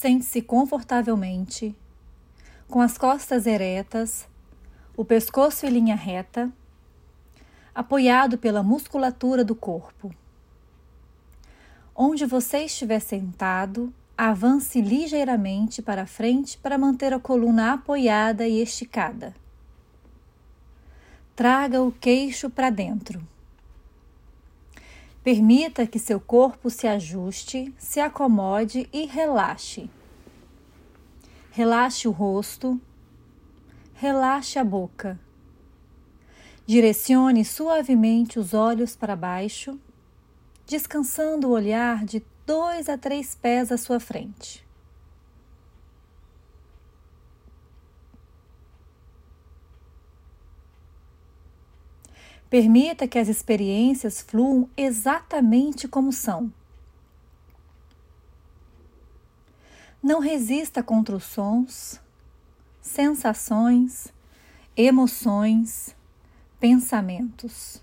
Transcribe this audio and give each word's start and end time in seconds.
Sente-se 0.00 0.40
confortavelmente, 0.40 1.74
com 2.68 2.80
as 2.80 2.96
costas 2.96 3.48
eretas, 3.48 4.28
o 4.96 5.04
pescoço 5.04 5.66
em 5.66 5.70
linha 5.70 5.96
reta, 5.96 6.52
apoiado 7.74 8.38
pela 8.38 8.62
musculatura 8.62 9.44
do 9.44 9.56
corpo. 9.56 10.14
Onde 11.96 12.24
você 12.26 12.58
estiver 12.58 13.00
sentado, 13.00 13.92
avance 14.16 14.80
ligeiramente 14.80 15.82
para 15.82 16.06
frente 16.06 16.56
para 16.58 16.78
manter 16.78 17.12
a 17.12 17.18
coluna 17.18 17.72
apoiada 17.72 18.46
e 18.46 18.62
esticada. 18.62 19.34
Traga 21.34 21.82
o 21.82 21.90
queixo 21.90 22.48
para 22.48 22.70
dentro. 22.70 23.20
Permita 25.22 25.86
que 25.86 25.98
seu 25.98 26.20
corpo 26.20 26.70
se 26.70 26.86
ajuste, 26.86 27.74
se 27.76 28.00
acomode 28.00 28.88
e 28.92 29.04
relaxe. 29.06 29.90
Relaxe 31.50 32.06
o 32.06 32.10
rosto, 32.12 32.80
relaxe 33.94 34.58
a 34.58 34.64
boca. 34.64 35.18
Direcione 36.66 37.44
suavemente 37.44 38.38
os 38.38 38.54
olhos 38.54 38.94
para 38.94 39.16
baixo, 39.16 39.78
descansando 40.66 41.48
o 41.48 41.52
olhar 41.52 42.04
de 42.04 42.22
dois 42.46 42.88
a 42.88 42.96
três 42.96 43.34
pés 43.34 43.72
à 43.72 43.76
sua 43.76 43.98
frente. 43.98 44.67
Permita 52.50 53.06
que 53.06 53.18
as 53.18 53.28
experiências 53.28 54.22
fluam 54.22 54.68
exatamente 54.76 55.86
como 55.86 56.12
são. 56.12 56.52
Não 60.02 60.20
resista 60.20 60.82
contra 60.82 61.14
os 61.14 61.24
sons, 61.24 62.00
sensações, 62.80 64.12
emoções, 64.76 65.94
pensamentos. 66.58 67.82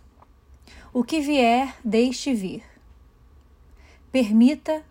O 0.92 1.04
que 1.04 1.20
vier, 1.20 1.76
deixe 1.84 2.34
vir. 2.34 2.64
Permita, 4.12 4.84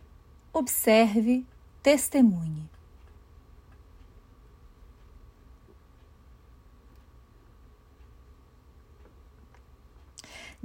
observe, 0.52 1.44
testemunhe. 1.82 2.73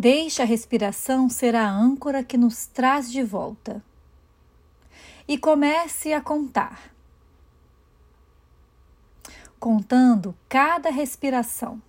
Deixe 0.01 0.41
a 0.41 0.45
respiração 0.45 1.27
ser 1.27 1.53
a 1.57 1.69
âncora 1.69 2.23
que 2.23 2.37
nos 2.37 2.65
traz 2.65 3.11
de 3.11 3.21
volta. 3.21 3.83
E 5.27 5.37
comece 5.37 6.13
a 6.13 6.21
contar. 6.21 6.89
Contando 9.59 10.33
cada 10.47 10.89
respiração. 10.89 11.81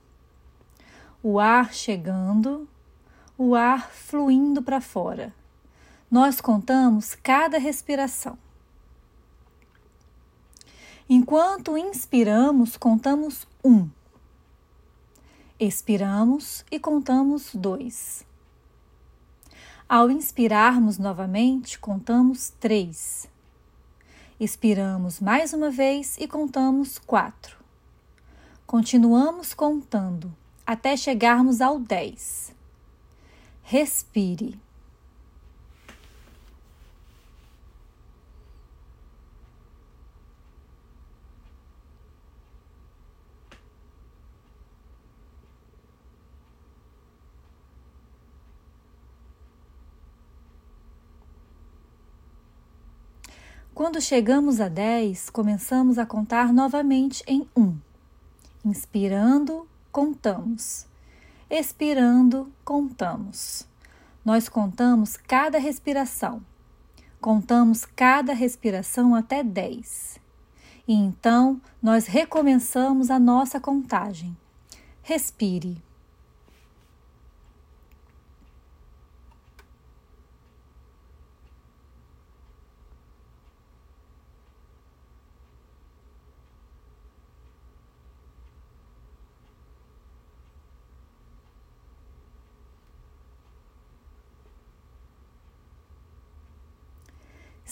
O 1.22 1.38
ar 1.38 1.72
chegando, 1.72 2.68
o 3.38 3.54
ar 3.54 3.92
fluindo 3.92 4.60
para 4.60 4.80
fora. 4.80 5.32
Nós 6.10 6.40
contamos 6.40 7.14
cada 7.14 7.58
respiração. 7.58 8.36
Enquanto 11.08 11.78
inspiramos, 11.78 12.76
contamos 12.76 13.46
um. 13.64 13.88
Expiramos 15.62 16.64
e 16.70 16.80
contamos 16.80 17.54
dois. 17.54 18.24
Ao 19.86 20.10
inspirarmos 20.10 20.96
novamente, 20.96 21.78
contamos 21.78 22.48
três. 22.58 23.28
Expiramos 24.40 25.20
mais 25.20 25.52
uma 25.52 25.70
vez 25.70 26.16
e 26.16 26.26
contamos 26.26 26.98
quatro. 26.98 27.58
Continuamos 28.66 29.52
contando 29.52 30.34
até 30.66 30.96
chegarmos 30.96 31.60
ao 31.60 31.78
dez. 31.78 32.54
Respire. 33.62 34.58
Quando 53.80 53.98
chegamos 53.98 54.60
a 54.60 54.68
10, 54.68 55.30
começamos 55.30 55.96
a 55.96 56.04
contar 56.04 56.52
novamente 56.52 57.24
em 57.26 57.48
1. 57.56 57.78
Inspirando, 58.62 59.66
contamos. 59.90 60.86
Expirando, 61.48 62.52
contamos. 62.62 63.66
Nós 64.22 64.50
contamos 64.50 65.16
cada 65.16 65.58
respiração. 65.58 66.42
Contamos 67.22 67.86
cada 67.86 68.34
respiração 68.34 69.14
até 69.14 69.42
10. 69.42 70.20
E 70.86 70.92
então 70.92 71.58
nós 71.82 72.04
recomeçamos 72.04 73.10
a 73.10 73.18
nossa 73.18 73.58
contagem. 73.58 74.36
Respire. 75.02 75.82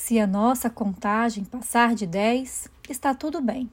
Se 0.09 0.19
a 0.19 0.27
nossa 0.27 0.71
contagem 0.71 1.45
passar 1.45 1.95
de 1.95 2.07
10, 2.07 2.71
está 2.89 3.15
tudo 3.15 3.43
bem. 3.43 3.71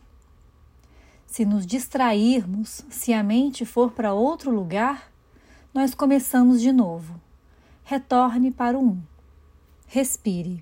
Se 1.25 1.45
nos 1.45 1.65
distrairmos, 1.65 2.83
se 2.89 3.13
a 3.13 3.23
mente 3.23 3.63
for 3.65 3.91
para 3.91 4.13
outro 4.13 4.51
lugar, 4.51 5.09
nós 5.73 5.95
começamos 5.95 6.59
de 6.59 6.73
novo. 6.73 7.21
Retorne 7.85 8.51
para 8.51 8.77
o 8.77 8.83
1. 8.83 9.01
Respire. 9.87 10.61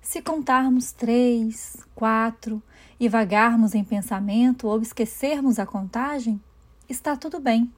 Se 0.00 0.22
contarmos 0.22 0.92
três, 0.92 1.76
quatro 1.94 2.62
e 2.98 3.08
vagarmos 3.08 3.74
em 3.74 3.84
pensamento 3.84 4.66
ou 4.66 4.80
esquecermos 4.80 5.58
a 5.58 5.66
contagem, 5.66 6.40
está 6.88 7.16
tudo 7.16 7.38
bem. 7.38 7.72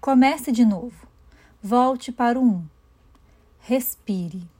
Comece 0.00 0.52
de 0.52 0.64
novo. 0.64 1.06
Volte 1.62 2.12
para 2.12 2.38
o 2.38 2.42
um. 2.42 2.64
Respire. 3.60 4.53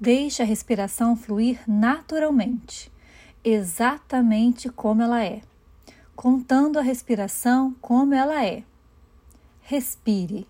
Deixe 0.00 0.42
a 0.42 0.46
respiração 0.46 1.16
fluir 1.16 1.60
naturalmente, 1.66 2.90
exatamente 3.44 4.68
como 4.68 5.02
ela 5.02 5.24
é, 5.24 5.40
contando 6.16 6.78
a 6.78 6.82
respiração 6.82 7.74
como 7.80 8.12
ela 8.12 8.44
é. 8.44 8.64
Respire. 9.62 10.46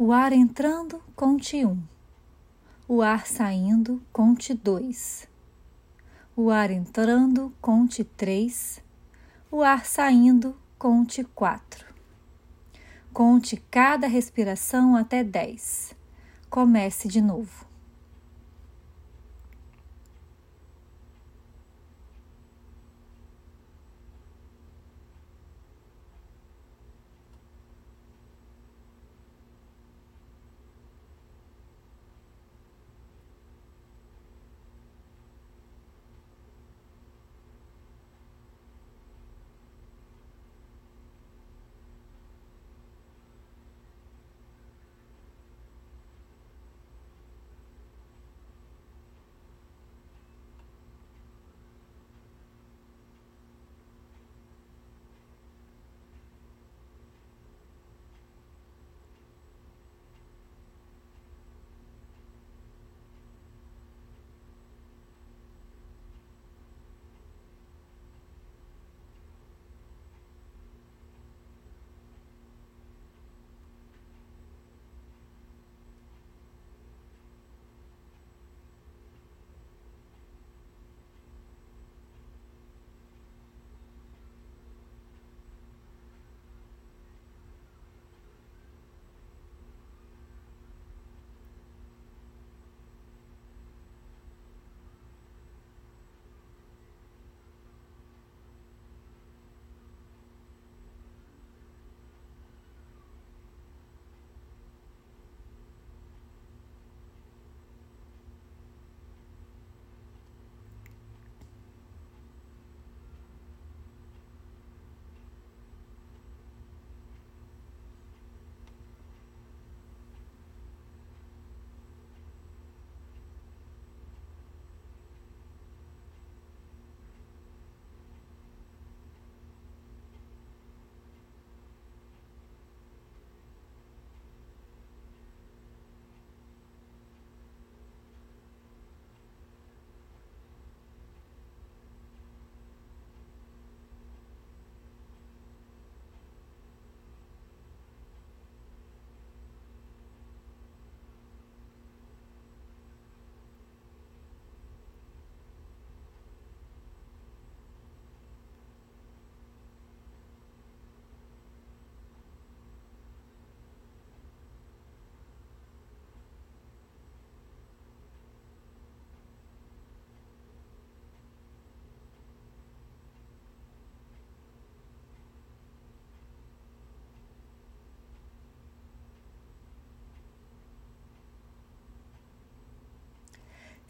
O 0.00 0.12
ar 0.12 0.32
entrando, 0.32 1.02
conte 1.16 1.66
um. 1.66 1.82
O 2.86 3.02
ar 3.02 3.26
saindo, 3.26 4.00
conte 4.12 4.54
dois. 4.54 5.26
O 6.36 6.52
ar 6.52 6.70
entrando, 6.70 7.52
conte 7.60 8.04
três. 8.04 8.80
O 9.50 9.60
ar 9.60 9.84
saindo, 9.84 10.56
conte 10.78 11.24
quatro. 11.24 11.84
Conte 13.12 13.56
cada 13.72 14.06
respiração 14.06 14.94
até 14.94 15.24
dez. 15.24 15.96
Comece 16.48 17.08
de 17.08 17.20
novo. 17.20 17.67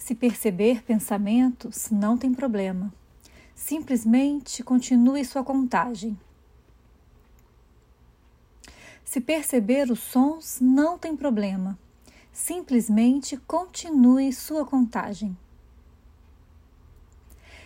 Se 0.08 0.14
perceber 0.14 0.82
pensamentos, 0.84 1.90
não 1.90 2.16
tem 2.16 2.32
problema. 2.32 2.90
Simplesmente 3.54 4.62
continue 4.62 5.22
sua 5.22 5.44
contagem. 5.44 6.18
Se 9.04 9.20
perceber 9.20 9.90
os 9.90 9.98
sons, 9.98 10.60
não 10.62 10.98
tem 10.98 11.14
problema. 11.14 11.78
Simplesmente 12.32 13.36
continue 13.36 14.32
sua 14.32 14.64
contagem. 14.64 15.36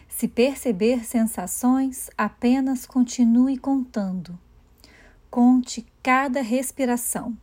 Se 0.09 0.27
perceber 0.27 1.05
sensações, 1.05 2.11
apenas 2.19 2.85
continue 2.85 3.57
contando. 3.57 4.37
Conte 5.31 5.87
cada 6.03 6.43
respiração. 6.43 7.39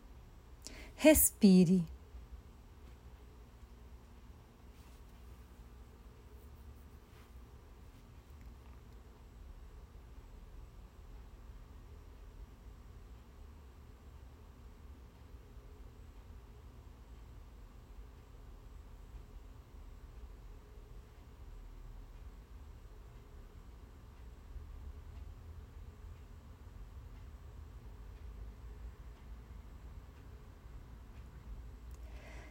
Respire. 0.97 1.85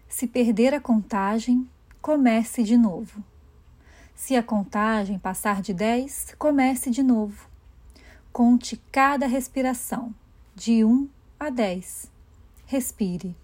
Se 0.09 0.27
perder 0.27 0.73
a 0.75 0.81
contagem, 0.81 1.69
comece 2.01 2.63
de 2.63 2.77
novo. 2.77 3.23
Se 4.15 4.35
a 4.35 4.43
contagem 4.43 5.19
passar 5.19 5.61
de 5.61 5.75
10, 5.75 6.35
comece 6.39 6.91
de 6.91 7.03
novo. 7.03 7.47
Conte 8.33 8.77
cada 8.91 9.27
respiração, 9.27 10.15
de 10.57 10.85
1 10.85 11.09
a 11.39 11.51
10. 11.51 12.11
Respire. 12.67 13.37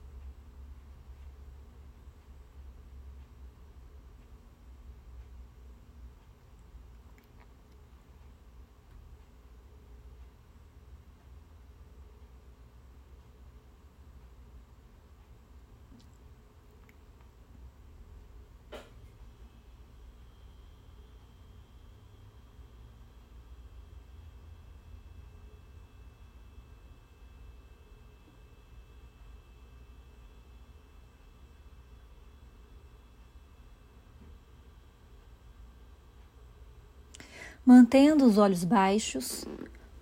Mantendo 37.67 38.27
os 38.27 38.37
olhos 38.37 38.63
baixos, 38.63 39.47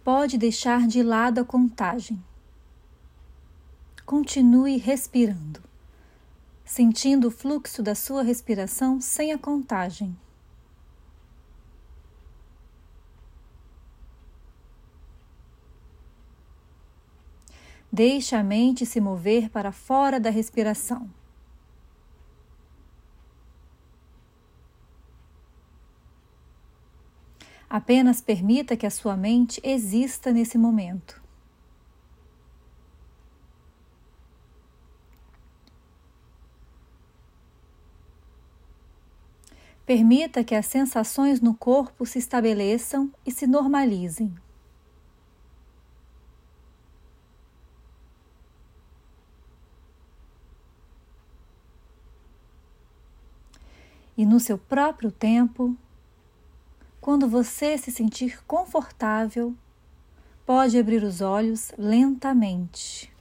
pode 0.03 0.37
deixar 0.37 0.89
de 0.89 1.01
lado 1.01 1.41
a 1.41 1.45
contagem. 1.45 2.21
Continue 4.05 4.79
respirando, 4.79 5.63
sentindo 6.65 7.29
o 7.29 7.31
fluxo 7.31 7.81
da 7.81 7.95
sua 7.95 8.25
respiração 8.25 9.01
sem 9.01 9.31
a 9.31 9.39
contagem. 9.39 10.17
Deixe 17.93 18.35
a 18.35 18.43
mente 18.43 18.85
se 18.85 19.01
mover 19.01 19.51
para 19.51 19.71
fora 19.71 20.19
da 20.19 20.31
respiração. 20.31 21.09
Apenas 27.73 28.21
permita 28.21 28.77
que 28.77 28.85
a 28.85 28.91
sua 28.91 29.17
mente 29.17 29.59
exista 29.65 30.31
nesse 30.31 30.59
momento. 30.59 31.23
Permita 39.87 40.45
que 40.45 40.55
as 40.55 40.67
sensações 40.67 41.41
no 41.41 41.55
corpo 41.55 42.05
se 42.05 42.19
estabeleçam 42.19 43.11
e 43.25 43.33
se 43.33 43.47
normalizem. 43.47 44.35
E 54.15 54.27
no 54.27 54.39
seu 54.39 54.59
próprio 54.59 55.11
tempo, 55.11 55.75
quando 57.03 57.29
você 57.29 57.77
se 57.77 57.91
sentir 57.91 58.45
confortável, 58.47 59.57
pode 60.47 60.79
abrir 60.79 61.03
os 61.03 61.21
olhos 61.21 61.73
lentamente. 61.77 63.12